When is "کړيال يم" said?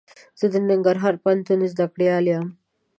1.93-2.45